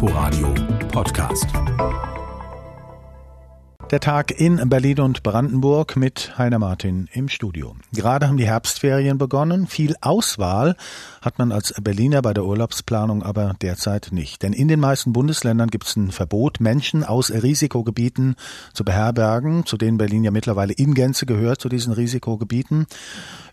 Inforadio 0.00 0.54
Podcast. 0.92 1.48
Der 3.90 3.98
Tag 3.98 4.30
in 4.30 4.68
Berlin 4.68 5.00
und 5.00 5.24
Brandenburg 5.24 5.96
mit 5.96 6.38
Heiner 6.38 6.60
Martin 6.60 7.08
im 7.14 7.28
Studio. 7.28 7.74
Gerade 7.92 8.28
haben 8.28 8.36
die 8.36 8.46
Herbstferien 8.46 9.18
begonnen. 9.18 9.66
Viel 9.66 9.96
Auswahl 10.00 10.76
hat 11.20 11.40
man 11.40 11.50
als 11.50 11.74
Berliner 11.82 12.22
bei 12.22 12.32
der 12.32 12.44
Urlaubsplanung 12.44 13.24
aber 13.24 13.56
derzeit 13.60 14.10
nicht. 14.12 14.44
Denn 14.44 14.52
in 14.52 14.68
den 14.68 14.78
meisten 14.78 15.12
Bundesländern 15.12 15.68
gibt 15.68 15.86
es 15.88 15.96
ein 15.96 16.12
Verbot, 16.12 16.60
Menschen 16.60 17.02
aus 17.02 17.32
Risikogebieten 17.32 18.36
zu 18.74 18.84
beherbergen, 18.84 19.66
zu 19.66 19.76
denen 19.76 19.98
Berlin 19.98 20.22
ja 20.22 20.30
mittlerweile 20.30 20.74
in 20.74 20.94
Gänze 20.94 21.26
gehört, 21.26 21.60
zu 21.60 21.68
diesen 21.68 21.92
Risikogebieten. 21.92 22.86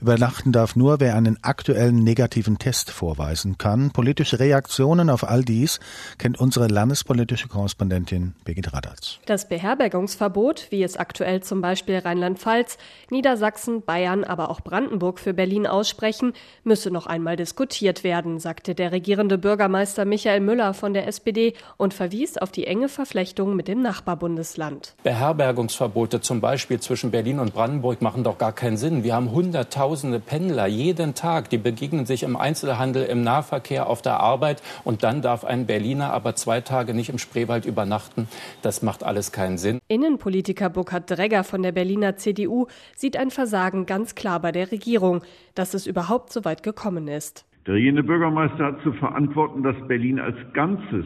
Übernachten 0.02 0.52
darf 0.52 0.75
nur, 0.75 1.00
wer 1.00 1.16
einen 1.16 1.38
aktuellen 1.43 2.04
negativen 2.04 2.57
Test 2.57 2.91
vorweisen 2.91 3.57
kann. 3.57 3.91
Politische 3.91 4.39
Reaktionen 4.39 5.09
auf 5.09 5.27
all 5.27 5.44
dies 5.44 5.80
kennt 6.18 6.39
unsere 6.39 6.68
landespolitische 6.68 7.48
Korrespondentin 7.48 8.34
Birgit 8.44 8.73
Radatz. 8.73 9.20
Das 9.26 9.48
Beherbergungsverbot, 9.48 10.67
wie 10.70 10.84
es 10.84 10.98
aktuell 10.98 11.41
zum 11.41 11.62
Beispiel 11.62 11.98
Rheinland-Pfalz, 12.00 12.77
Niedersachsen, 13.09 13.81
Bayern, 13.84 14.23
aber 14.23 14.50
auch 14.50 14.62
Brandenburg 14.62 15.20
für 15.20 15.34
Berlin 15.34 15.67
aussprechen, 15.67 16.34
müsse 16.64 16.91
noch 16.91 17.08
einmal 17.08 17.36
diskutiert 17.36 18.03
werden, 18.03 18.39
sagte 18.39 18.75
der 18.75 18.91
regierende 18.91 19.38
Bürgermeister 19.38 20.05
Michael 20.05 20.41
Müller 20.41 20.73
von 20.73 20.94
der 20.94 21.08
SPD 21.08 21.53
und 21.77 21.94
verwies 21.94 22.38
auf 22.38 22.52
die 22.52 22.67
enge 22.67 22.89
Verflechtung 22.89 23.55
mit 23.55 23.67
dem 23.67 23.81
Nachbarbundesland. 23.81 24.95
Beherbergungsverbote 25.03 26.22
zum 26.22 26.41
Beispiel 26.41 26.80
zwischen 26.80 27.12
Berlin 27.12 27.39
und 27.39 27.53
Brandenburg 27.53 28.02
machen 28.02 28.23
doch 28.23 28.38
gar 28.38 28.52
keinen 28.52 28.77
Sinn. 28.77 29.03
Wir 29.03 29.16
haben 29.16 29.30
100.000 29.30 29.84
Tausende 29.85 30.20
Pendler 30.20 30.66
jeden 30.66 31.13
Tag, 31.13 31.52
die 31.52 31.59
begegnen 31.59 32.07
sich 32.07 32.23
im 32.23 32.35
Einzelhandel, 32.35 33.05
im 33.05 33.21
Nahverkehr, 33.21 33.88
auf 33.88 34.02
der 34.02 34.20
Arbeit 34.20 34.63
und 34.84 35.03
dann 35.03 35.21
darf 35.21 35.45
ein 35.45 35.67
Berliner 35.67 36.11
aber 36.11 36.34
zwei 36.34 36.59
Tage 36.59 36.95
nicht 36.95 37.11
im 37.11 37.20
Spreewald 37.20 37.67
übernachten. 37.67 38.27
Das 38.63 38.81
macht 38.81 39.03
alles 39.03 39.31
keinen 39.31 39.59
Sinn. 39.59 39.78
Innenpolitiker 39.88 40.72
Burkhard 40.72 41.11
Dregger 41.11 41.44
von 41.44 41.61
der 41.61 41.72
Berliner 41.72 42.16
CDU 42.16 42.66
sieht 42.95 43.16
ein 43.16 43.30
Versagen 43.30 43.86
ganz 43.86 44.16
klar 44.16 44.39
bei 44.39 44.52
der 44.52 44.72
Regierung, 44.72 45.22
dass 45.53 45.75
es 45.75 45.86
überhaupt 45.86 46.33
so 46.33 46.45
weit 46.45 46.63
gekommen 46.63 47.08
ist. 47.08 47.45
Der 47.67 47.75
regierende 47.75 48.02
Bürgermeister 48.02 48.66
hat 48.66 48.81
zu 48.81 48.91
verantworten, 48.94 49.61
dass 49.61 49.75
Berlin 49.88 50.19
als 50.19 50.38
Ganzes 50.53 51.06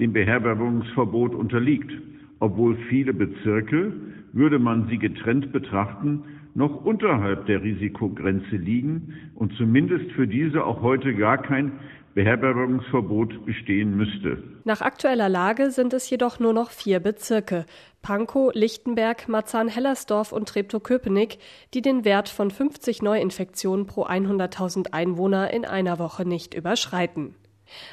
dem 0.00 0.12
Beherbergungsverbot 0.12 1.32
unterliegt. 1.32 1.92
Obwohl 2.40 2.76
viele 2.88 3.14
Bezirke, 3.14 3.92
würde 4.32 4.58
man 4.58 4.88
sie 4.88 4.98
getrennt 4.98 5.52
betrachten, 5.52 6.24
noch 6.56 6.84
unterhalb 6.84 7.46
der 7.46 7.62
Risikogrenze 7.62 8.56
liegen 8.56 9.14
und 9.34 9.52
zumindest 9.56 10.10
für 10.12 10.26
diese 10.26 10.64
auch 10.64 10.80
heute 10.80 11.14
gar 11.14 11.38
kein 11.38 11.78
Beherbergungsverbot 12.14 13.44
bestehen 13.44 13.94
müsste. 13.94 14.42
Nach 14.64 14.80
aktueller 14.80 15.28
Lage 15.28 15.70
sind 15.70 15.92
es 15.92 16.08
jedoch 16.08 16.40
nur 16.40 16.54
noch 16.54 16.70
vier 16.70 16.98
Bezirke 16.98 17.66
Pankow, 18.00 18.54
Lichtenberg, 18.54 19.28
Marzahn-Hellersdorf 19.28 20.32
und 20.32 20.48
Treptow-Köpenick, 20.48 21.38
die 21.74 21.82
den 21.82 22.06
Wert 22.06 22.30
von 22.30 22.50
50 22.50 23.02
Neuinfektionen 23.02 23.86
pro 23.86 24.06
100.000 24.06 24.92
Einwohner 24.92 25.52
in 25.52 25.66
einer 25.66 25.98
Woche 25.98 26.26
nicht 26.26 26.54
überschreiten. 26.54 27.34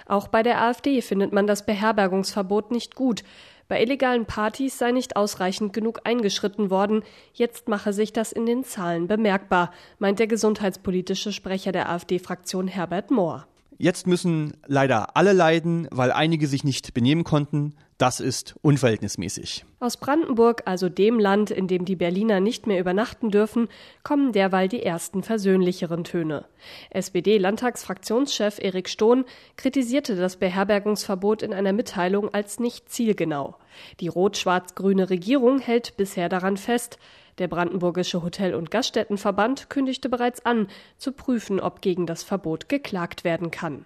Auch 0.05 0.27
bei 0.27 0.43
der 0.43 0.61
AfD 0.61 1.01
findet 1.01 1.33
man 1.33 1.47
das 1.47 1.65
Beherbergungsverbot 1.65 2.71
nicht 2.71 2.95
gut. 2.95 3.23
Bei 3.67 3.81
illegalen 3.81 4.25
Partys 4.25 4.77
sei 4.77 4.91
nicht 4.91 5.15
ausreichend 5.15 5.73
genug 5.73 6.01
eingeschritten 6.03 6.69
worden. 6.69 7.03
Jetzt 7.33 7.69
mache 7.69 7.93
sich 7.93 8.13
das 8.13 8.31
in 8.31 8.45
den 8.45 8.63
Zahlen 8.63 9.07
bemerkbar, 9.07 9.71
meint 9.99 10.19
der 10.19 10.27
gesundheitspolitische 10.27 11.31
Sprecher 11.31 11.71
der 11.71 11.89
AfD-Fraktion 11.89 12.67
Herbert 12.67 13.09
Mohr. 13.09 13.47
Jetzt 13.77 14.07
müssen 14.07 14.55
leider 14.67 15.17
alle 15.17 15.33
leiden, 15.33 15.87
weil 15.91 16.11
einige 16.11 16.47
sich 16.47 16.63
nicht 16.63 16.93
benehmen 16.93 17.23
konnten. 17.23 17.75
Das 17.97 18.19
ist 18.19 18.55
unverhältnismäßig. 18.61 19.65
Aus 19.79 19.97
Brandenburg, 19.97 20.63
also 20.65 20.89
dem 20.89 21.19
Land, 21.19 21.51
in 21.51 21.67
dem 21.67 21.85
die 21.85 21.95
Berliner 21.95 22.39
nicht 22.39 22.65
mehr 22.65 22.79
übernachten 22.79 23.29
dürfen, 23.29 23.67
kommen 24.01 24.31
derweil 24.31 24.67
die 24.67 24.81
ersten 24.81 25.21
versöhnlicheren 25.21 26.03
Töne. 26.03 26.45
SPD-Landtagsfraktionschef 26.89 28.59
Erik 28.59 28.89
Stohn 28.89 29.25
kritisierte 29.57 30.15
das 30.15 30.37
Beherbergungsverbot 30.37 31.43
in 31.43 31.53
einer 31.53 31.73
Mitteilung 31.73 32.33
als 32.33 32.59
nicht 32.59 32.89
zielgenau. 32.89 33.55
Die 33.99 34.07
rot-schwarz-grüne 34.07 35.09
Regierung 35.09 35.59
hält 35.59 35.95
bisher 35.95 36.29
daran 36.29 36.57
fest. 36.57 36.97
Der 37.37 37.47
Brandenburgische 37.47 38.23
Hotel- 38.23 38.55
und 38.55 38.71
Gaststättenverband 38.71 39.69
kündigte 39.69 40.09
bereits 40.09 40.45
an, 40.45 40.67
zu 40.97 41.11
prüfen, 41.11 41.59
ob 41.59 41.81
gegen 41.81 42.05
das 42.05 42.23
Verbot 42.23 42.69
geklagt 42.69 43.23
werden 43.23 43.51
kann. 43.51 43.85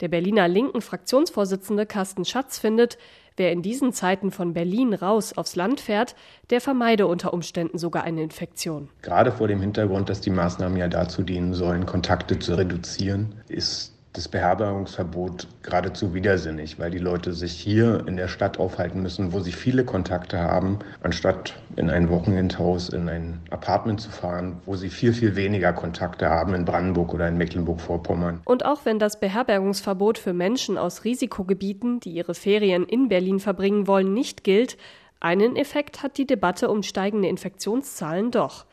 Der 0.00 0.08
Berliner 0.08 0.48
linken 0.48 0.80
Fraktionsvorsitzende 0.80 1.86
Carsten 1.86 2.24
Schatz 2.24 2.58
findet, 2.58 2.98
wer 3.36 3.52
in 3.52 3.62
diesen 3.62 3.92
Zeiten 3.92 4.30
von 4.30 4.54
Berlin 4.54 4.94
raus 4.94 5.32
aufs 5.36 5.56
Land 5.56 5.80
fährt, 5.80 6.14
der 6.50 6.60
vermeide 6.60 7.06
unter 7.06 7.32
Umständen 7.32 7.78
sogar 7.78 8.04
eine 8.04 8.22
Infektion. 8.22 8.88
Gerade 9.02 9.32
vor 9.32 9.48
dem 9.48 9.60
Hintergrund, 9.60 10.08
dass 10.08 10.20
die 10.20 10.30
Maßnahmen 10.30 10.78
ja 10.78 10.88
dazu 10.88 11.22
dienen 11.22 11.54
sollen, 11.54 11.86
Kontakte 11.86 12.38
zu 12.38 12.54
reduzieren, 12.54 13.34
ist 13.48 13.93
das 14.14 14.28
Beherbergungsverbot 14.28 15.48
geradezu 15.62 16.14
widersinnig, 16.14 16.78
weil 16.78 16.92
die 16.92 16.98
Leute 16.98 17.32
sich 17.32 17.52
hier 17.52 18.04
in 18.06 18.16
der 18.16 18.28
Stadt 18.28 18.60
aufhalten 18.60 19.02
müssen, 19.02 19.32
wo 19.32 19.40
sie 19.40 19.50
viele 19.50 19.84
Kontakte 19.84 20.38
haben, 20.38 20.78
anstatt 21.02 21.54
in 21.74 21.90
ein 21.90 22.08
Wochenendhaus, 22.08 22.90
in 22.90 23.08
ein 23.08 23.40
Apartment 23.50 24.00
zu 24.00 24.10
fahren, 24.10 24.60
wo 24.66 24.76
sie 24.76 24.88
viel, 24.88 25.12
viel 25.12 25.34
weniger 25.34 25.72
Kontakte 25.72 26.30
haben 26.30 26.54
in 26.54 26.64
Brandenburg 26.64 27.12
oder 27.12 27.26
in 27.26 27.36
Mecklenburg-Vorpommern. 27.36 28.40
Und 28.44 28.64
auch 28.64 28.84
wenn 28.84 29.00
das 29.00 29.18
Beherbergungsverbot 29.18 30.16
für 30.16 30.32
Menschen 30.32 30.78
aus 30.78 31.02
Risikogebieten, 31.02 31.98
die 31.98 32.12
ihre 32.12 32.34
Ferien 32.34 32.84
in 32.84 33.08
Berlin 33.08 33.40
verbringen 33.40 33.88
wollen, 33.88 34.14
nicht 34.14 34.44
gilt, 34.44 34.76
einen 35.18 35.56
Effekt 35.56 36.02
hat 36.02 36.18
die 36.18 36.26
Debatte 36.26 36.68
um 36.68 36.82
steigende 36.82 37.28
Infektionszahlen 37.28 38.30
doch. 38.30 38.66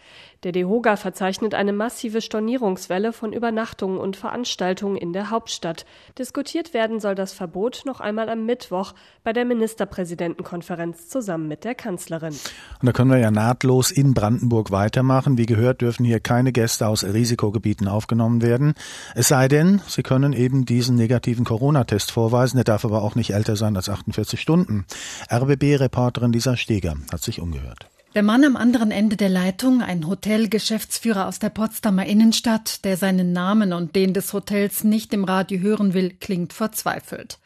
Der 0.44 0.52
DEHOGA 0.54 0.96
verzeichnet 0.96 1.54
eine 1.54 1.72
massive 1.72 2.20
Stornierungswelle 2.20 3.14
von 3.14 3.32
Übernachtungen 3.32 4.00
und 4.00 4.18
Veranstaltungen 4.18 4.98
in 4.98 5.14
der 5.14 5.30
Hauptstadt. 5.30 5.86
Diskutiert 6.18 6.74
werden 6.74 7.00
soll 7.00 7.14
das 7.14 7.32
Verbot 7.32 7.84
noch 7.86 8.00
einmal 8.00 8.28
am 8.28 8.48
Mittwoch 8.48 8.96
bei 9.24 9.34
der 9.34 9.46
Ministerpräsidentenkonferenz 9.46 11.10
zusammen 11.10 11.48
mit 11.48 11.64
der 11.64 11.76
Kanzlerin. 11.76 12.34
Und 12.34 12.88
da 12.88 12.92
können 12.92 13.12
wir 13.12 13.20
ja 13.20 13.30
nahtlos 13.30 13.92
in 13.92 14.16
Brandenburg 14.16 14.72
weitermachen. 14.72 15.38
Wie 15.38 15.46
gehört, 15.46 15.82
dürfen 15.82 16.06
hier 16.06 16.20
keine 16.20 16.52
Gäste 16.52 16.88
aus 16.88 17.04
Risikogebieten 17.04 17.88
aufgenommen 17.88 18.42
werden. 18.42 18.74
Es 19.14 19.28
sei 19.28 19.48
denn, 19.48 19.80
sie 19.86 20.02
können 20.02 20.34
eben 20.34 20.66
diesen 20.66 20.96
negativen 20.96 21.46
Corona-Test 21.46 22.12
vorweisen. 22.12 22.58
Der 22.58 22.64
darf 22.64 22.84
aber 22.84 23.04
auch 23.04 23.14
nicht 23.14 23.34
älter 23.34 23.56
sein 23.56 23.76
als 23.76 23.90
48 23.90 24.42
Stunden. 24.42 24.86
RBB-Reporterin 25.32 26.34
Lisa 26.34 26.58
Steger 26.58 26.96
hat 27.12 27.22
sich 27.22 27.40
umgehört. 27.40 27.92
Der 28.14 28.24
Mann 28.24 28.44
am 28.44 28.58
anderen 28.58 28.92
Ende 28.92 29.16
der 29.16 29.30
Leitung, 29.30 29.82
ein 29.82 30.06
Hotelgeschäftsführer 30.06 31.30
aus 31.30 31.40
der 31.40 31.50
Potsdamer 31.50 32.06
Innenstadt, 32.06 32.84
der 32.84 32.98
seinen 32.98 33.32
Namen 33.32 33.72
und 33.72 33.96
den 33.96 34.14
des 34.14 34.34
Hotels 34.34 34.84
nicht 34.84 35.14
im 35.14 35.24
Radio 35.24 35.62
hören 35.62 35.94
will, 35.94 36.10
klingt 36.20 36.52
verzweifelt. 36.52 37.40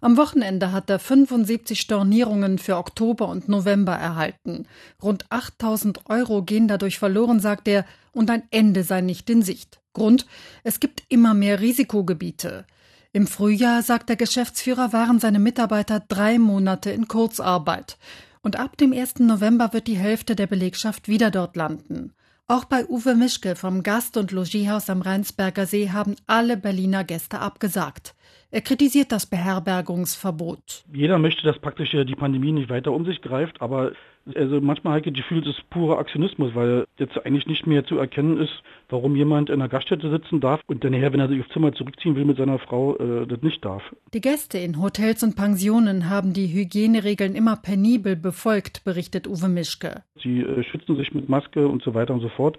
Am 0.00 0.16
Wochenende 0.16 0.70
hat 0.70 0.88
er 0.88 1.00
75 1.00 1.80
Stornierungen 1.80 2.58
für 2.58 2.76
Oktober 2.76 3.26
und 3.26 3.48
November 3.48 3.94
erhalten. 3.94 4.68
Rund 5.02 5.24
8000 5.30 6.08
Euro 6.08 6.44
gehen 6.44 6.68
dadurch 6.68 7.00
verloren, 7.00 7.40
sagt 7.40 7.66
er, 7.66 7.84
und 8.12 8.30
ein 8.30 8.44
Ende 8.52 8.84
sei 8.84 9.00
nicht 9.00 9.28
in 9.30 9.42
Sicht. 9.42 9.80
Grund, 9.94 10.26
es 10.62 10.78
gibt 10.78 11.02
immer 11.08 11.34
mehr 11.34 11.58
Risikogebiete. 11.58 12.66
Im 13.12 13.26
Frühjahr, 13.26 13.82
sagt 13.82 14.10
der 14.10 14.16
Geschäftsführer, 14.16 14.92
waren 14.92 15.18
seine 15.18 15.40
Mitarbeiter 15.40 15.98
drei 16.06 16.38
Monate 16.38 16.92
in 16.92 17.08
Kurzarbeit. 17.08 17.96
Und 18.44 18.56
ab 18.56 18.76
dem 18.76 18.92
1. 18.92 19.20
November 19.20 19.72
wird 19.72 19.86
die 19.86 19.96
Hälfte 19.96 20.36
der 20.36 20.46
Belegschaft 20.46 21.08
wieder 21.08 21.30
dort 21.30 21.56
landen. 21.56 22.12
Auch 22.46 22.66
bei 22.66 22.86
Uwe 22.86 23.14
Mischke 23.14 23.56
vom 23.56 23.82
Gast- 23.82 24.18
und 24.18 24.32
Logiehaus 24.32 24.90
am 24.90 25.00
Rheinsberger 25.00 25.64
See 25.64 25.88
haben 25.90 26.14
alle 26.26 26.58
Berliner 26.58 27.04
Gäste 27.04 27.38
abgesagt. 27.38 28.14
Er 28.54 28.60
kritisiert 28.60 29.10
das 29.10 29.26
Beherbergungsverbot. 29.26 30.84
Jeder 30.92 31.18
möchte, 31.18 31.42
dass 31.42 31.58
praktisch 31.58 31.90
die 31.90 32.14
Pandemie 32.14 32.52
nicht 32.52 32.70
weiter 32.70 32.92
um 32.92 33.04
sich 33.04 33.20
greift, 33.20 33.60
aber 33.60 33.90
also 34.32 34.60
manchmal 34.60 34.92
habe 34.92 35.00
ich 35.00 35.12
das 35.12 35.22
Gefühl, 35.22 35.40
das 35.42 35.58
ist 35.58 35.68
purer 35.70 35.98
Aktionismus, 35.98 36.54
weil 36.54 36.86
jetzt 36.96 37.18
eigentlich 37.26 37.48
nicht 37.48 37.66
mehr 37.66 37.84
zu 37.84 37.98
erkennen 37.98 38.38
ist, 38.38 38.62
warum 38.88 39.16
jemand 39.16 39.50
in 39.50 39.56
einer 39.56 39.68
Gaststätte 39.68 40.08
sitzen 40.08 40.40
darf 40.40 40.60
und 40.68 40.84
dann 40.84 40.92
nachher, 40.92 41.12
wenn 41.12 41.18
er 41.18 41.28
sich 41.28 41.40
aufs 41.40 41.52
Zimmer 41.52 41.72
zurückziehen 41.72 42.14
will 42.14 42.24
mit 42.24 42.36
seiner 42.36 42.60
Frau, 42.60 42.96
äh, 42.96 43.26
das 43.26 43.42
nicht 43.42 43.64
darf. 43.64 43.82
Die 44.14 44.20
Gäste 44.20 44.58
in 44.58 44.80
Hotels 44.80 45.24
und 45.24 45.34
Pensionen 45.34 46.08
haben 46.08 46.32
die 46.32 46.46
Hygieneregeln 46.46 47.34
immer 47.34 47.56
penibel 47.56 48.14
befolgt, 48.14 48.84
berichtet 48.84 49.26
Uwe 49.26 49.48
Mischke. 49.48 50.04
Sie 50.22 50.42
äh, 50.42 50.62
schützen 50.62 50.96
sich 50.96 51.12
mit 51.12 51.28
Maske 51.28 51.66
und 51.66 51.82
so 51.82 51.94
weiter 51.94 52.14
und 52.14 52.20
so 52.20 52.28
fort. 52.28 52.56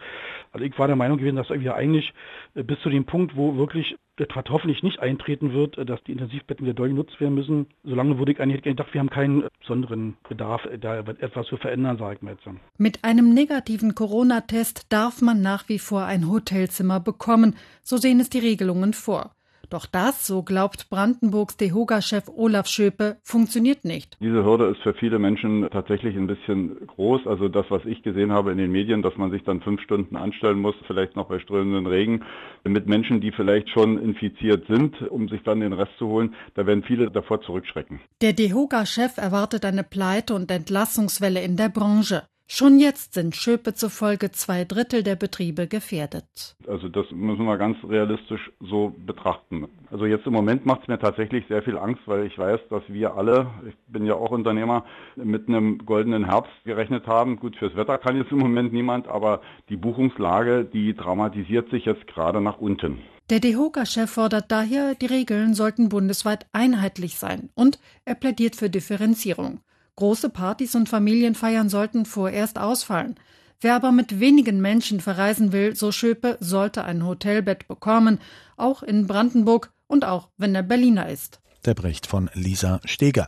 Also 0.51 0.65
ich 0.65 0.77
war 0.77 0.88
der 0.88 0.97
Meinung 0.97 1.19
gewesen, 1.19 1.38
dass 1.38 1.50
wir 1.50 1.74
eigentlich 1.74 2.13
äh, 2.53 2.63
bis 2.63 2.80
zu 2.81 2.89
dem 2.89 3.06
Punkt, 3.06 3.38
wo 3.38 3.56
wirklich 3.56 3.95
etwas 4.17 4.45
hoffentlich 4.50 4.83
nicht 4.83 5.00
eintreten 5.00 5.53
wird, 5.53 5.77
äh, 5.77 5.85
dass 5.85 6.03
die 6.03 6.13
Intensivbetten 6.13 6.65
wieder 6.65 6.73
doll 6.73 6.89
genutzt 6.89 7.19
werden 7.19 7.35
müssen. 7.35 7.67
Solange 7.83 8.17
würde 8.17 8.31
ich 8.31 8.39
eigentlich 8.39 8.63
gedacht, 8.63 8.94
wir 8.94 9.00
haben 9.00 9.09
keinen 9.09 9.44
besonderen 9.59 10.17
Bedarf, 10.27 10.65
äh, 10.65 10.77
da 10.77 11.00
etwas 11.00 11.47
zu 11.47 11.57
verändern, 11.57 11.97
sage 11.97 12.15
ich 12.15 12.21
mir 12.21 12.31
jetzt. 12.31 12.44
Mit 12.77 13.03
einem 13.03 13.33
negativen 13.33 13.95
Corona-Test 13.95 14.91
darf 14.91 15.21
man 15.21 15.41
nach 15.41 15.67
wie 15.69 15.79
vor 15.79 16.06
ein 16.06 16.29
Hotelzimmer 16.29 17.00
bekommen. 17.00 17.56
So 17.83 17.97
sehen 17.97 18.19
es 18.19 18.29
die 18.29 18.39
Regelungen 18.39 18.94
vor. 18.94 19.34
Doch 19.69 19.85
das, 19.85 20.25
so 20.25 20.44
glaubt 20.44 20.89
Brandenburgs 20.89 21.57
DEHOGA-Chef 21.57 22.29
Olaf 22.35 22.67
Schöpe, 22.67 23.17
funktioniert 23.23 23.85
nicht. 23.85 24.17
Diese 24.19 24.44
Hürde 24.44 24.65
ist 24.67 24.81
für 24.81 24.94
viele 24.94 25.19
Menschen 25.19 25.67
tatsächlich 25.71 26.15
ein 26.15 26.27
bisschen 26.27 26.88
groß. 26.88 27.27
Also 27.27 27.47
das, 27.47 27.65
was 27.69 27.85
ich 27.85 28.03
gesehen 28.03 28.31
habe 28.31 28.51
in 28.51 28.57
den 28.57 28.71
Medien, 28.71 29.01
dass 29.01 29.15
man 29.17 29.31
sich 29.31 29.44
dann 29.44 29.62
fünf 29.62 29.81
Stunden 29.81 30.15
anstellen 30.15 30.59
muss, 30.59 30.75
vielleicht 30.88 31.15
noch 31.15 31.27
bei 31.27 31.39
strömenden 31.39 31.88
Regen, 31.88 32.23
mit 32.63 32.88
Menschen, 32.88 33.21
die 33.21 33.31
vielleicht 33.31 33.69
schon 33.69 33.97
infiziert 33.97 34.65
sind, 34.67 35.01
um 35.09 35.29
sich 35.29 35.41
dann 35.44 35.59
den 35.59 35.73
Rest 35.73 35.91
zu 35.97 36.07
holen, 36.07 36.35
da 36.56 36.65
werden 36.65 36.83
viele 36.83 37.11
davor 37.11 37.41
zurückschrecken. 37.41 38.00
Der 38.21 38.33
DEHOGA-Chef 38.33 39.18
erwartet 39.18 39.65
eine 39.65 39.83
Pleite- 39.83 40.35
und 40.35 40.50
Entlassungswelle 40.51 41.41
in 41.41 41.57
der 41.57 41.69
Branche. 41.69 42.23
Schon 42.47 42.80
jetzt 42.80 43.15
sind 43.15 43.36
Schöpe 43.36 43.74
zufolge 43.74 44.31
zwei 44.31 44.65
Drittel 44.65 45.01
der 45.01 45.15
Betriebe 45.15 45.68
gefährdet. 45.68 46.56
Also 46.68 46.89
das 46.89 47.09
müssen 47.09 47.45
wir 47.45 47.57
ganz 47.57 47.75
realistisch 47.83 48.51
so 48.59 48.94
betrachten. 49.06 49.68
Also 49.89 50.06
jetzt 50.06 50.27
im 50.27 50.33
Moment 50.33 50.63
macht 50.63 50.83
es 50.83 50.88
mir 50.88 51.00
tatsächlich 51.00 51.45
sehr 51.47 51.63
viel 51.63 51.75
Angst, 51.77 52.03
weil 52.06 52.27
ich 52.27 52.38
weiß, 52.38 52.59
dass 52.69 52.83
wir 52.88 53.15
alle, 53.15 53.47
ich 53.68 53.75
bin 53.88 54.06
ja 54.06 54.13
auch 54.13 54.30
Unternehmer, 54.30 54.86
mit 55.15 55.47
einem 55.47 55.80
goldenen 55.80 56.25
Herbst 56.25 56.53
gerechnet 56.65 57.07
haben. 57.07 57.38
Gut, 57.38 57.56
fürs 57.56 57.75
Wetter 57.75 57.97
kann 57.97 58.15
jetzt 58.15 58.31
im 58.31 58.39
Moment 58.39 58.71
niemand, 58.71 59.07
aber 59.07 59.42
die 59.69 59.77
Buchungslage, 59.77 60.65
die 60.65 60.94
dramatisiert 60.94 61.71
sich 61.71 61.86
jetzt 61.86 62.06
gerade 62.06 62.42
nach 62.42 62.59
unten. 62.59 63.00
Der 63.31 63.39
DEHOGA-Chef 63.39 64.12
fordert 64.12 64.51
daher, 64.51 64.94
die 64.94 65.07
Regeln 65.07 65.56
sollten 65.56 65.89
bundesweit 65.89 66.45
einheitlich 66.51 67.18
sein 67.18 67.50
und 67.56 67.80
er 68.06 68.13
plädiert 68.13 68.56
für 68.56 68.69
Differenzierung. 68.69 69.62
Große 69.95 70.30
Partys 70.30 70.75
und 70.75 70.89
Familienfeiern 70.89 71.69
sollten 71.69 72.06
vorerst 72.06 72.59
ausfallen. 72.59 73.15
Wer 73.62 73.75
aber 73.75 73.92
mit 73.92 74.19
wenigen 74.19 74.59
Menschen 74.59 75.00
verreisen 75.00 75.53
will, 75.53 75.75
so 75.75 75.92
Schöpe, 75.92 76.38
sollte 76.42 76.83
ein 76.83 77.06
Hotelbett 77.06 77.68
bekommen, 77.68 78.19
auch 78.57 78.83
in 78.83 79.07
Brandenburg 79.07 79.71
und 79.88 80.03
auch 80.03 80.30
wenn 80.38 80.53
er 80.53 80.63
Berliner 80.63 81.09
ist. 81.09 81.39
Der 81.63 81.74
Bericht 81.74 82.07
von 82.07 82.30
Lisa 82.33 82.81
Steger. 82.83 83.27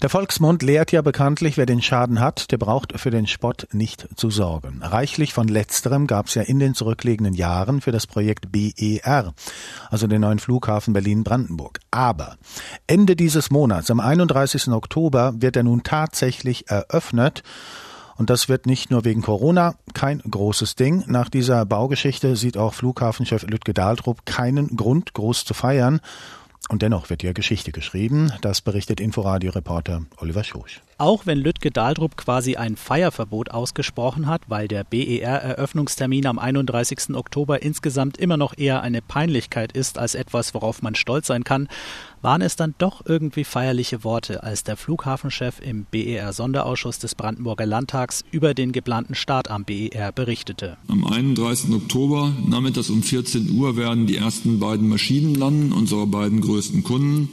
Der 0.00 0.10
Volksmund 0.10 0.62
lehrt 0.62 0.92
ja 0.92 1.02
bekanntlich, 1.02 1.56
wer 1.56 1.66
den 1.66 1.82
Schaden 1.82 2.20
hat, 2.20 2.52
der 2.52 2.58
braucht 2.58 2.98
für 3.00 3.10
den 3.10 3.26
Spott 3.26 3.66
nicht 3.72 4.06
zu 4.14 4.30
sorgen. 4.30 4.80
Reichlich 4.80 5.34
von 5.34 5.48
letzterem 5.48 6.06
gab 6.06 6.26
es 6.26 6.34
ja 6.34 6.42
in 6.42 6.60
den 6.60 6.74
zurückliegenden 6.74 7.34
Jahren 7.34 7.80
für 7.80 7.90
das 7.90 8.06
Projekt 8.06 8.52
BER, 8.52 9.34
also 9.90 10.06
den 10.06 10.20
neuen 10.20 10.38
Flughafen 10.38 10.92
Berlin-Brandenburg. 10.92 11.80
Aber 11.90 12.36
Ende 12.86 13.16
dieses 13.16 13.50
Monats, 13.50 13.90
am 13.90 13.98
31. 13.98 14.68
Oktober, 14.68 15.34
wird 15.38 15.56
er 15.56 15.64
nun 15.64 15.82
tatsächlich 15.82 16.70
eröffnet. 16.70 17.42
Und 18.16 18.30
das 18.30 18.48
wird 18.48 18.66
nicht 18.66 18.90
nur 18.90 19.04
wegen 19.04 19.22
Corona 19.22 19.76
kein 19.94 20.18
großes 20.18 20.74
Ding. 20.74 21.04
Nach 21.06 21.28
dieser 21.28 21.64
Baugeschichte 21.64 22.34
sieht 22.34 22.56
auch 22.56 22.74
Flughafenchef 22.74 23.44
Lütke 23.44 23.74
Dahltrup 23.74 24.26
keinen 24.26 24.76
Grund, 24.76 25.14
groß 25.14 25.44
zu 25.44 25.54
feiern. 25.54 26.00
Und 26.68 26.82
dennoch 26.82 27.10
wird 27.10 27.22
ja 27.22 27.32
Geschichte 27.32 27.72
geschrieben. 27.72 28.32
Das 28.40 28.60
berichtet 28.60 29.00
Inforadio-Reporter 29.00 30.02
Oliver 30.18 30.44
Schosch. 30.44 30.80
Auch 31.00 31.26
wenn 31.26 31.38
Lütke 31.38 31.70
Dahldrup 31.70 32.16
quasi 32.16 32.56
ein 32.56 32.74
Feierverbot 32.74 33.52
ausgesprochen 33.52 34.26
hat, 34.26 34.42
weil 34.48 34.66
der 34.66 34.82
BER-Eröffnungstermin 34.82 36.26
am 36.26 36.40
31. 36.40 37.14
Oktober 37.14 37.62
insgesamt 37.62 38.16
immer 38.16 38.36
noch 38.36 38.58
eher 38.58 38.82
eine 38.82 39.00
Peinlichkeit 39.00 39.70
ist 39.70 39.96
als 39.96 40.16
etwas, 40.16 40.54
worauf 40.54 40.82
man 40.82 40.96
stolz 40.96 41.28
sein 41.28 41.44
kann, 41.44 41.68
waren 42.20 42.42
es 42.42 42.56
dann 42.56 42.74
doch 42.78 43.06
irgendwie 43.06 43.44
feierliche 43.44 44.02
Worte, 44.02 44.42
als 44.42 44.64
der 44.64 44.76
Flughafenchef 44.76 45.60
im 45.60 45.84
BER-Sonderausschuss 45.88 46.98
des 46.98 47.14
Brandenburger 47.14 47.64
Landtags 47.64 48.24
über 48.32 48.52
den 48.52 48.72
geplanten 48.72 49.14
Start 49.14 49.52
am 49.52 49.64
BER 49.64 50.10
berichtete. 50.10 50.78
Am 50.88 51.06
31. 51.06 51.70
Oktober, 51.74 52.32
nachmittags 52.44 52.90
um 52.90 53.04
14 53.04 53.52
Uhr, 53.52 53.76
werden 53.76 54.08
die 54.08 54.16
ersten 54.16 54.58
beiden 54.58 54.88
Maschinen 54.88 55.36
landen, 55.36 55.70
unsere 55.72 56.08
beiden 56.08 56.40
größten 56.40 56.82
Kunden 56.82 57.28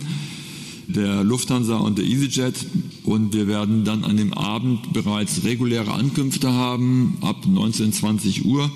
der 0.87 1.23
Lufthansa 1.23 1.77
und 1.77 1.97
der 1.97 2.05
EasyJet. 2.05 2.65
Und 3.03 3.33
wir 3.33 3.47
werden 3.47 3.85
dann 3.85 4.03
an 4.03 4.17
dem 4.17 4.33
Abend 4.33 4.93
bereits 4.93 5.43
reguläre 5.43 5.93
Ankünfte 5.93 6.51
haben, 6.51 7.17
ab 7.21 7.45
19, 7.47 7.93
20 7.93 8.45
Uhr. 8.45 8.71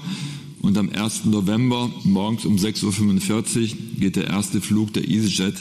Und 0.61 0.77
am 0.77 0.89
1. 0.89 1.25
November 1.25 1.89
morgens 2.03 2.45
um 2.45 2.57
6.45 2.57 3.71
Uhr 3.71 3.77
geht 3.99 4.15
der 4.15 4.27
erste 4.27 4.61
Flug 4.61 4.93
der 4.93 5.07
EasyJet 5.07 5.55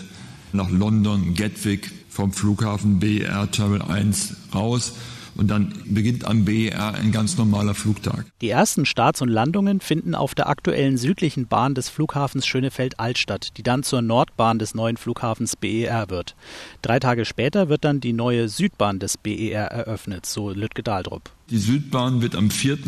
nach 0.53 0.71
London 0.71 1.35
Gatwick 1.35 1.91
vom 2.09 2.33
Flughafen 2.33 2.99
BR 2.99 3.51
Terminal 3.51 3.91
1 3.91 4.35
raus 4.55 4.95
und 5.39 5.49
dann 5.49 5.73
beginnt 5.87 6.27
am 6.27 6.45
BER 6.45 6.95
ein 6.95 7.13
ganz 7.13 7.39
normaler 7.39 7.75
Flugtag. 7.75 8.27
Die 8.43 8.51
ersten 8.51 8.85
Starts 8.85 9.23
und 9.23 9.29
Landungen 9.29 9.81
finden 9.81 10.15
auf 10.15 10.35
der 10.35 10.49
aktuellen 10.49 10.99
südlichen 10.99 11.47
Bahn 11.47 11.75
des 11.75 11.89
Flughafens 11.89 12.47
Schönefeld-Alt 12.47 13.19
statt, 13.19 13.51
die 13.57 13.63
dann 13.63 13.85
zur 13.85 14.03
Nordbahn 14.03 14.59
des 14.59 14.75
neuen 14.75 14.97
Flughafens 14.97 15.55
BER 15.55 16.11
wird. 16.11 16.35
Drei 16.83 16.99
Tage 16.99 17.25
später 17.25 17.69
wird 17.69 17.85
dann 17.85 18.01
die 18.01 18.13
neue 18.13 18.49
Südbahn 18.49 18.99
des 18.99 19.17
BER 19.17 19.67
eröffnet, 19.67 20.27
so 20.27 20.51
Lütke 20.51 20.83
Dahldrup. 20.83 21.31
Die 21.51 21.59
Südbahn 21.59 22.21
wird 22.21 22.35
am 22.35 22.51
4. 22.51 22.79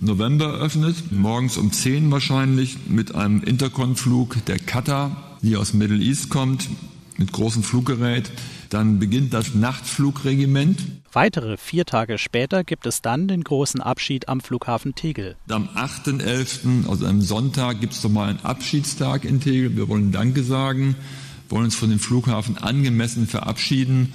November 0.00 0.46
eröffnet, 0.46 1.12
morgens 1.12 1.56
um 1.56 1.72
10 1.72 2.10
wahrscheinlich, 2.10 2.76
mit 2.88 3.14
einem 3.14 3.42
Interkonflug 3.42 4.44
der 4.46 4.58
Qatar, 4.58 5.38
die 5.42 5.56
aus 5.56 5.72
Middle 5.74 6.02
East 6.02 6.28
kommt, 6.28 6.68
mit 7.16 7.32
großem 7.32 7.62
Fluggerät. 7.62 8.30
Dann 8.70 9.00
beginnt 9.00 9.34
das 9.34 9.54
Nachtflugregiment. 9.54 10.80
Weitere 11.12 11.56
vier 11.56 11.84
Tage 11.84 12.18
später 12.18 12.62
gibt 12.62 12.86
es 12.86 13.02
dann 13.02 13.26
den 13.26 13.42
großen 13.42 13.80
Abschied 13.80 14.28
am 14.28 14.40
Flughafen 14.40 14.94
Tegel. 14.94 15.36
Am 15.48 15.68
8.11., 15.68 16.88
also 16.88 17.04
am 17.04 17.20
Sonntag, 17.20 17.80
gibt 17.80 17.94
es 17.94 18.02
nochmal 18.04 18.30
einen 18.30 18.40
Abschiedstag 18.44 19.24
in 19.24 19.40
Tegel. 19.40 19.76
Wir 19.76 19.88
wollen 19.88 20.12
Danke 20.12 20.44
sagen, 20.44 20.94
wollen 21.48 21.64
uns 21.64 21.74
von 21.74 21.90
dem 21.90 21.98
Flughafen 21.98 22.58
angemessen 22.58 23.26
verabschieden 23.26 24.12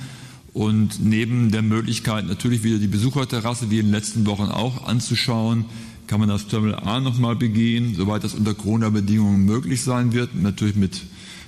und 0.53 1.03
neben 1.03 1.51
der 1.51 1.61
Möglichkeit 1.61 2.25
natürlich 2.25 2.63
wieder 2.63 2.77
die 2.77 2.87
Besucherterrasse 2.87 3.69
wie 3.71 3.79
in 3.79 3.87
den 3.87 3.91
letzten 3.91 4.25
Wochen 4.25 4.43
auch 4.43 4.87
anzuschauen, 4.87 5.65
kann 6.07 6.21
man 6.21 6.29
das 6.29 6.47
Terminal 6.47 6.79
A 6.79 7.01
nochmal 7.01 7.35
begehen, 7.35 7.93
soweit 7.93 8.23
das 8.23 8.35
unter 8.35 8.53
Corona-Bedingungen 8.53 9.43
möglich 9.43 9.83
sein 9.83 10.13
wird, 10.13 10.33
natürlich 10.33 10.77
mit 10.77 11.01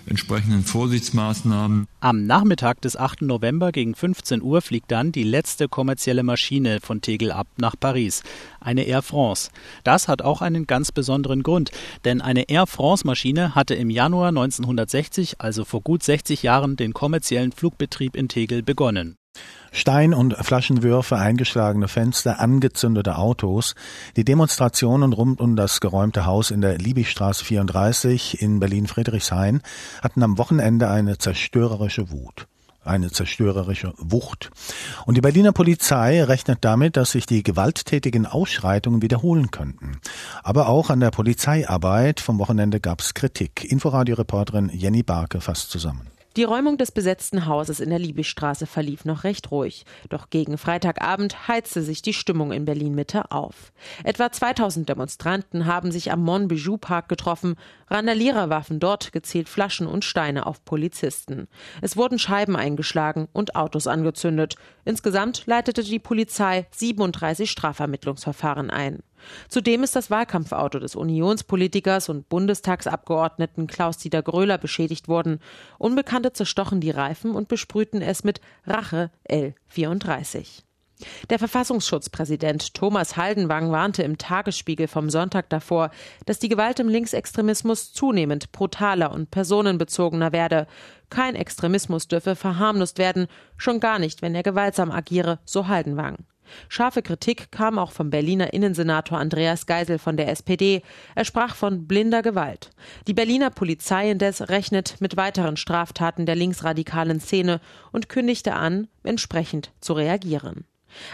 entsprechenden 0.08 0.64
Vorsichtsmaßnahmen. 0.64 1.88
Am 2.00 2.26
Nachmittag 2.26 2.82
des 2.82 2.98
8. 2.98 3.24
November 3.24 3.72
gegen 3.72 3.96
15 3.96 4.42
Uhr 4.42 4.62
fliegt 4.62 4.92
dann 4.92 5.12
die 5.12 5.24
letzte 5.24 5.68
kommerzielle 5.68 6.24
Maschine 6.24 6.80
von 6.82 7.02
Tegel 7.02 7.32
ab 7.32 7.48
nach 7.58 7.76
Paris, 7.80 8.24
eine 8.60 8.84
Air 8.84 9.02
France. 9.02 9.50
Das 9.84 10.08
hat 10.08 10.22
auch 10.22 10.42
einen 10.42 10.68
ganz 10.68 10.92
besonderen 10.92 11.44
Grund, 11.44 11.72
denn 12.06 12.22
eine 12.22 12.50
Air 12.50 12.68
France 12.68 13.06
Maschine 13.06 13.56
hatte 13.56 13.76
im 13.76 13.90
Januar 13.90 14.30
1960, 14.30 15.42
also 15.42 15.66
vor 15.66 15.82
gut 15.82 16.04
60 16.04 16.44
Jahren, 16.44 16.76
den 16.76 16.94
kommerziellen 16.94 17.52
Flugbetrieb 17.52 18.16
in 18.16 18.30
Tegel 18.30 18.64
begonnen. 18.64 19.16
Stein- 19.72 20.14
und 20.14 20.36
Flaschenwürfe, 20.38 21.18
eingeschlagene 21.18 21.88
Fenster, 21.88 22.40
angezündete 22.40 23.18
Autos. 23.18 23.76
Die 24.16 24.26
Demonstrationen 24.26 25.14
rund 25.14 25.40
um 25.40 25.56
das 25.56 25.80
geräumte 25.80 26.26
Haus 26.26 26.52
in 26.52 26.62
der 26.62 26.78
Liebigstraße 26.78 27.44
34 27.44 28.42
in 28.42 28.60
Berlin-Friedrichshain 28.60 29.62
hatten 30.02 30.24
am 30.24 30.38
Wochenende 30.38 30.90
eine 30.90 31.18
zerstörerische 31.18 32.12
Wut 32.12 32.48
eine 32.88 33.12
zerstörerische 33.12 33.94
Wucht. 33.98 34.50
Und 35.06 35.16
die 35.16 35.22
Berliner 35.22 35.52
Polizei 35.52 36.24
rechnet 36.24 36.60
damit, 36.62 36.98
dass 36.98 37.12
sich 37.12 37.26
die 37.26 37.44
gewalttätigen 37.44 38.26
Ausschreitungen 38.26 39.02
wiederholen 39.02 39.52
könnten. 39.52 40.00
Aber 40.44 40.70
auch 40.70 40.90
an 40.90 41.00
der 41.00 41.12
Polizeiarbeit 41.12 42.20
vom 42.20 42.40
Wochenende 42.40 42.80
gab 42.80 43.02
es 43.02 43.14
Kritik. 43.14 43.70
Inforadio-Reporterin 43.70 44.70
Jenny 44.74 45.04
Barke 45.04 45.42
fasst 45.42 45.70
zusammen. 45.70 46.08
Die 46.38 46.44
Räumung 46.44 46.78
des 46.78 46.92
besetzten 46.92 47.48
Hauses 47.48 47.80
in 47.80 47.90
der 47.90 47.98
Liebigstraße 47.98 48.68
verlief 48.68 49.06
noch 49.06 49.24
recht 49.24 49.50
ruhig. 49.50 49.86
Doch 50.10 50.30
gegen 50.30 50.60
Freitagabend 50.60 51.48
heizte 51.48 51.82
sich 51.82 52.04
die 52.04 52.14
Stimmung 52.14 52.52
in 52.52 52.64
Berlin-Mitte 52.64 53.32
auf. 53.32 53.74
Etwa 54.04 54.32
2000 54.32 54.88
Demonstranten 54.88 55.66
haben 55.66 55.92
sich 55.92 56.12
am 56.12 56.22
Monbijou-Park 56.22 57.10
getroffen. 57.10 57.56
Randalierer 57.90 58.50
warfen 58.50 58.80
dort 58.80 59.14
gezielt 59.14 59.48
Flaschen 59.48 59.88
und 59.88 60.04
Steine 60.04 60.46
auf 60.46 60.64
Polizisten. 60.66 61.48
Es 61.82 61.96
wurden 61.96 62.20
Scheiben 62.20 62.56
eingeschlagen 62.56 63.28
und 63.32 63.56
Autos 63.56 63.88
angezündet. 63.88 64.56
Insgesamt 64.84 65.46
leitete 65.46 65.84
die 65.84 66.00
Polizei 66.00 66.68
37 66.72 67.50
Strafvermittlungsverfahren 67.50 68.70
ein. 68.70 69.04
Zudem 69.48 69.84
ist 69.84 69.96
das 69.96 70.12
Wahlkampfauto 70.12 70.80
des 70.80 70.96
Unionspolitikers 70.96 72.10
und 72.10 72.30
Bundestagsabgeordneten 72.30 73.68
Klaus-Dieter 73.68 74.22
Gröler 74.22 74.58
beschädigt 74.58 75.08
worden. 75.08 75.40
Unbekannte 75.78 76.34
zerstochen 76.34 76.82
die 76.82 76.92
Reifen 76.92 77.32
und 77.32 77.48
besprühten 77.48 78.02
es 78.02 78.24
mit 78.24 78.42
Rache 78.66 79.12
L34. 79.30 80.67
Der 81.30 81.40
Verfassungsschutzpräsident 81.40 82.74
Thomas 82.74 83.18
Haldenwang 83.18 83.72
warnte 83.72 84.04
im 84.04 84.18
Tagesspiegel 84.18 84.88
vom 84.88 85.10
Sonntag 85.10 85.50
davor, 85.50 85.92
dass 86.26 86.40
die 86.40 86.50
Gewalt 86.50 86.80
im 86.80 86.90
Linksextremismus 86.90 87.94
zunehmend 87.94 88.52
brutaler 88.52 89.12
und 89.12 89.30
personenbezogener 89.30 90.32
werde. 90.32 90.68
Kein 91.10 91.36
Extremismus 91.36 92.08
dürfe 92.08 92.36
verharmlost 92.36 92.98
werden, 92.98 93.28
schon 93.58 93.80
gar 93.80 94.00
nicht, 94.00 94.22
wenn 94.22 94.36
er 94.36 94.44
gewaltsam 94.44 94.92
agiere, 94.92 95.40
so 95.46 95.68
Haldenwang. 95.68 96.26
Scharfe 96.70 97.02
Kritik 97.02 97.52
kam 97.52 97.78
auch 97.78 97.92
vom 97.92 98.10
Berliner 98.10 98.54
Innensenator 98.54 99.18
Andreas 99.18 99.66
Geisel 99.66 100.00
von 100.00 100.18
der 100.18 100.30
SPD. 100.30 100.82
Er 101.14 101.26
sprach 101.26 101.56
von 101.56 101.88
blinder 101.88 102.22
Gewalt. 102.22 102.72
Die 103.08 103.14
Berliner 103.14 103.50
Polizei 103.50 104.12
indes 104.12 104.50
rechnet 104.50 104.96
mit 105.00 105.18
weiteren 105.18 105.58
Straftaten 105.58 106.26
der 106.26 106.36
linksradikalen 106.36 107.20
Szene 107.20 107.60
und 107.92 108.10
kündigte 108.10 108.54
an, 108.54 108.88
entsprechend 109.04 109.72
zu 109.82 109.94
reagieren. 109.94 110.66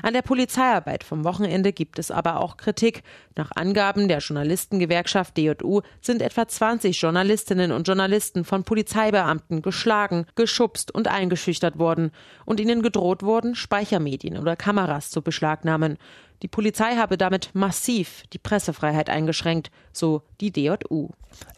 An 0.01 0.13
der 0.13 0.21
Polizeiarbeit 0.21 1.03
vom 1.03 1.23
Wochenende 1.23 1.73
gibt 1.73 1.99
es 1.99 2.11
aber 2.11 2.39
auch 2.39 2.57
Kritik. 2.57 3.03
Nach 3.35 3.51
Angaben 3.55 4.07
der 4.07 4.19
Journalistengewerkschaft 4.19 5.37
DJU 5.37 5.81
sind 6.01 6.21
etwa 6.21 6.47
20 6.47 6.99
Journalistinnen 6.99 7.71
und 7.71 7.87
Journalisten 7.87 8.45
von 8.45 8.63
Polizeibeamten 8.63 9.61
geschlagen, 9.61 10.25
geschubst 10.35 10.93
und 10.93 11.07
eingeschüchtert 11.07 11.77
worden 11.79 12.11
und 12.45 12.59
ihnen 12.59 12.81
gedroht 12.81 13.23
wurden, 13.23 13.55
Speichermedien 13.55 14.37
oder 14.37 14.55
Kameras 14.55 15.09
zu 15.09 15.21
beschlagnahmen. 15.21 15.97
Die 16.43 16.49
Polizei 16.49 16.97
habe 16.97 17.17
damit 17.17 17.51
massiv 17.53 18.23
die 18.33 18.37
Pressefreiheit 18.37 19.09
eingeschränkt, 19.09 19.71
so 19.93 20.23
die 20.41 20.51
DJU. 20.51 21.07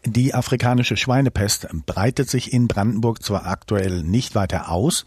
Die 0.04 0.32
afrikanische 0.32 0.96
Schweinepest 0.96 1.66
breitet 1.86 2.30
sich 2.30 2.52
in 2.52 2.68
Brandenburg 2.68 3.20
zwar 3.20 3.46
aktuell 3.46 4.04
nicht 4.04 4.36
weiter 4.36 4.70
aus, 4.70 5.04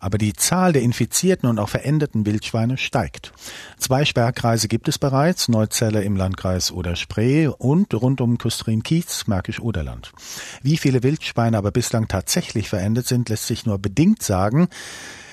aber 0.00 0.18
die 0.18 0.34
Zahl 0.34 0.74
der 0.74 0.82
infizierten 0.82 1.48
und 1.48 1.58
auch 1.58 1.70
verendeten 1.70 2.26
Wildschweine 2.26 2.76
steigt. 2.76 3.32
Zwei 3.78 4.04
Sperrkreise 4.04 4.68
gibt 4.68 4.86
es 4.86 4.98
bereits, 4.98 5.48
Neuzelle 5.48 6.02
im 6.02 6.14
Landkreis 6.14 6.70
Oder-Spree 6.70 7.46
und 7.46 7.94
rund 7.94 8.20
um 8.20 8.36
Küstrin-Kiez, 8.36 9.28
Märkisch-Oderland. 9.28 10.12
Wie 10.62 10.76
viele 10.76 11.02
Wildschweine 11.02 11.56
aber 11.56 11.70
bislang 11.70 12.06
tatsächlich 12.06 12.68
verendet 12.68 13.06
sind, 13.06 13.30
lässt 13.30 13.46
sich 13.46 13.64
nur 13.64 13.78
bedingt 13.78 14.22
sagen. 14.22 14.68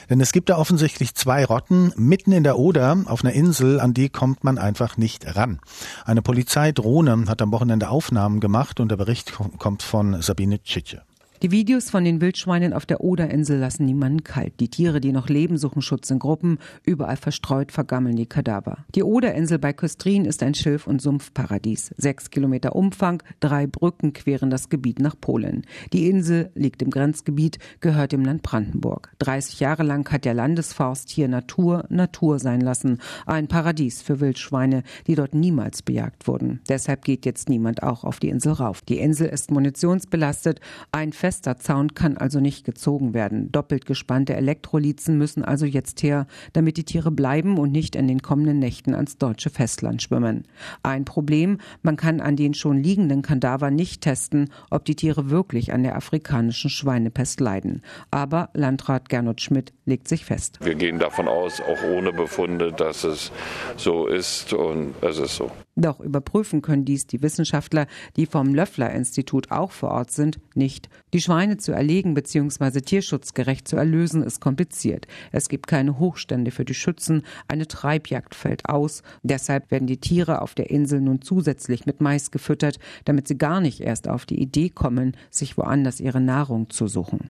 Denn 0.09 0.19
es 0.21 0.31
gibt 0.31 0.49
da 0.49 0.57
offensichtlich 0.57 1.15
zwei 1.15 1.45
Rotten 1.45 1.93
mitten 1.95 2.31
in 2.31 2.43
der 2.43 2.57
Oder 2.57 2.97
auf 3.05 3.23
einer 3.23 3.33
Insel, 3.33 3.79
an 3.79 3.93
die 3.93 4.09
kommt 4.09 4.43
man 4.43 4.57
einfach 4.57 4.97
nicht 4.97 5.35
ran. 5.35 5.59
Eine 6.05 6.21
Polizeidrohne 6.21 7.25
hat 7.27 7.41
am 7.41 7.51
Wochenende 7.51 7.89
Aufnahmen 7.89 8.39
gemacht 8.39 8.79
und 8.79 8.89
der 8.89 8.97
Bericht 8.97 9.33
kommt 9.57 9.83
von 9.83 10.21
Sabine 10.21 10.61
Tschitsche. 10.63 11.03
Die 11.41 11.51
Videos 11.51 11.89
von 11.89 12.03
den 12.03 12.19
Wildschweinen 12.19 12.73
auf 12.73 12.85
der 12.85 12.99
Oderinsel 12.99 13.57
lassen 13.59 13.85
niemanden 13.85 14.25
kalt. 14.25 14.59
Die 14.59 14.67
Tiere, 14.67 14.99
die 14.99 15.13
noch 15.13 15.29
leben, 15.29 15.57
suchen 15.57 15.81
Schutz 15.81 16.11
in 16.11 16.19
Gruppen. 16.19 16.57
Überall 16.83 17.15
verstreut 17.15 17.71
vergammeln 17.71 18.17
die 18.17 18.25
Kadaver. 18.25 18.79
Die 18.93 19.03
Oderinsel 19.03 19.57
bei 19.57 19.71
Köstrin 19.71 20.25
ist 20.25 20.43
ein 20.43 20.53
Schilf- 20.53 20.85
und 20.85 21.01
Sumpfparadies. 21.01 21.93
Sechs 21.95 22.29
Kilometer 22.29 22.75
Umfang, 22.75 23.23
drei 23.39 23.67
Brücken 23.67 24.11
queren 24.11 24.49
das 24.49 24.67
Gebiet 24.67 24.99
nach 24.99 25.15
Polen. 25.17 25.65
Die 25.93 26.09
Insel 26.09 26.51
liegt 26.55 26.81
im 26.81 26.89
Grenzgebiet, 26.89 27.57
gehört 27.79 28.11
dem 28.11 28.25
Land 28.25 28.43
Brandenburg. 28.43 29.13
30 29.19 29.61
Jahre 29.61 29.83
lang 29.83 30.11
hat 30.11 30.25
der 30.25 30.33
Landesforst 30.33 31.09
hier 31.09 31.29
Natur, 31.29 31.85
Natur 31.87 32.39
sein 32.39 32.59
lassen. 32.59 32.99
Ein 33.25 33.47
Paradies 33.47 34.01
für 34.01 34.19
Wildschweine, 34.19 34.83
die 35.07 35.15
dort 35.15 35.33
niemals 35.33 35.83
bejagt 35.83 36.27
wurden. 36.27 36.59
Deshalb 36.67 37.05
geht 37.05 37.25
jetzt 37.25 37.47
niemand 37.47 37.81
auch 37.81 38.03
auf 38.03 38.19
die 38.19 38.27
Insel 38.27 38.51
rauf. 38.51 38.81
Die 38.81 38.99
Insel 38.99 39.29
ist 39.29 39.51
munitionsbelastet. 39.51 40.59
Ein 40.91 41.13
fester 41.13 41.28
Zaun 41.31 41.93
kann 41.93 42.17
also 42.17 42.39
nicht 42.39 42.65
gezogen 42.65 43.13
werden. 43.13 43.51
Doppelt 43.51 43.85
gespannte 43.85 44.35
Elektrolizen 44.35 45.17
müssen 45.17 45.43
also 45.43 45.65
jetzt 45.65 46.03
her, 46.03 46.27
damit 46.53 46.77
die 46.77 46.83
Tiere 46.83 47.11
bleiben 47.11 47.57
und 47.57 47.71
nicht 47.71 47.95
in 47.95 48.07
den 48.07 48.21
kommenden 48.21 48.59
Nächten 48.59 48.93
ans 48.93 49.17
deutsche 49.17 49.49
Festland 49.49 50.01
schwimmen. 50.01 50.45
Ein 50.83 51.05
Problem, 51.05 51.59
man 51.81 51.95
kann 51.95 52.19
an 52.19 52.35
den 52.35 52.53
schon 52.53 52.81
liegenden 52.81 53.21
Kadavern 53.21 53.75
nicht 53.75 54.01
testen, 54.01 54.49
ob 54.69 54.85
die 54.85 54.95
Tiere 54.95 55.29
wirklich 55.29 55.71
an 55.73 55.83
der 55.83 55.95
afrikanischen 55.95 56.69
Schweinepest 56.69 57.39
leiden. 57.39 57.81
Aber 58.11 58.49
Landrat 58.53 59.09
Gernot 59.09 59.41
Schmidt 59.41 59.73
legt 59.85 60.07
sich 60.07 60.25
fest. 60.25 60.59
Wir 60.61 60.75
gehen 60.75 60.99
davon 60.99 61.27
aus, 61.27 61.61
auch 61.61 61.83
ohne 61.83 62.11
Befunde, 62.11 62.71
dass 62.73 63.03
es 63.03 63.31
so 63.77 64.07
ist 64.07 64.53
und 64.53 64.95
es 65.01 65.19
ist 65.19 65.35
so. 65.35 65.51
Doch 65.79 66.01
überprüfen 66.01 66.61
können 66.61 66.83
dies 66.83 67.07
die 67.07 67.21
Wissenschaftler, 67.21 67.87
die 68.17 68.25
vom 68.25 68.53
Löffler-Institut 68.53 69.49
auch 69.49 69.71
vor 69.71 69.91
Ort 69.91 70.11
sind, 70.11 70.37
nicht. 70.53 70.89
Die 71.13 71.21
Schweine 71.21 71.55
zu 71.55 71.71
erlegen 71.71 72.13
bzw. 72.15 72.81
tierschutzgerecht 72.81 73.65
zu 73.65 73.77
erlösen, 73.77 74.21
ist 74.21 74.41
kompliziert. 74.41 75.07
Es 75.31 75.47
gibt 75.47 75.67
keine 75.67 75.97
Hochstände 75.97 76.51
für 76.51 76.65
die 76.65 76.73
Schützen, 76.73 77.23
eine 77.47 77.65
Treibjagd 77.65 78.35
fällt 78.35 78.67
aus. 78.67 79.03
Deshalb 79.23 79.71
werden 79.71 79.87
die 79.87 80.01
Tiere 80.01 80.41
auf 80.41 80.53
der 80.53 80.69
Insel 80.69 80.99
nun 80.99 81.21
zusätzlich 81.21 81.85
mit 81.85 82.01
Mais 82.01 82.29
gefüttert, 82.29 82.77
damit 83.05 83.29
sie 83.29 83.37
gar 83.37 83.61
nicht 83.61 83.79
erst 83.79 84.09
auf 84.09 84.25
die 84.25 84.41
Idee 84.41 84.69
kommen, 84.69 85.15
sich 85.29 85.57
woanders 85.57 86.01
ihre 86.01 86.19
Nahrung 86.19 86.69
zu 86.69 86.87
suchen. 86.87 87.29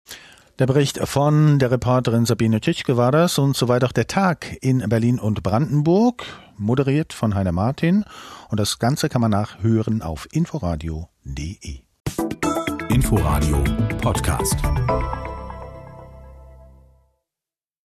Der 0.58 0.65
Bericht 0.65 0.98
von 1.08 1.60
der 1.60 1.72
Reporterin 1.72 2.25
Sabine 2.25 2.60
Tschitschke 2.60 2.98
war 2.98 3.12
das 3.13 3.38
und 3.38 3.56
soweit 3.56 3.86
auch 3.86 3.94
der 3.94 4.08
Tag 4.08 4.58
in 4.60 4.79
Berlin 4.89 5.18
und 5.18 5.41
Brandenburg, 5.41 6.25
moderiert 6.59 7.13
von 7.13 7.35
Heiner 7.35 7.51
Martin. 7.51 8.05
Und 8.49 8.59
das 8.59 8.79
Ganze 8.79 9.09
kann 9.09 9.21
man 9.21 9.31
nachhören 9.31 10.01
auf 10.01 10.27
inforadio.de. 10.31 11.79
Inforadio 12.89 13.63
Podcast. 14.01 14.57